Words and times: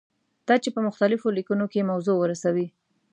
دا 0.47 0.55
چې 0.63 0.69
په 0.75 0.79
مختلفو 0.87 1.35
لیکنو 1.37 1.65
کې 1.71 1.89
موضوع 1.91 2.17
ورسوي. 2.19 2.67